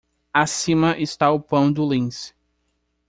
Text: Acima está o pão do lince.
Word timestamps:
Acima 0.33 0.97
está 0.97 1.29
o 1.29 1.39
pão 1.39 1.71
do 1.71 1.87
lince. 1.87 2.33